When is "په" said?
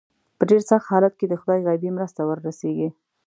0.37-0.43